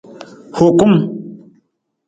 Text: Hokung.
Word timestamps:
Hokung. 0.57 0.97